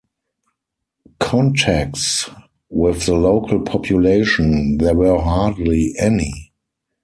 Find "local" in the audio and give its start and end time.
3.13-3.59